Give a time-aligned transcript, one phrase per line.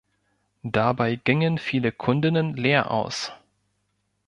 [0.63, 3.31] Dabei gingen viele Kundinnen leer aus.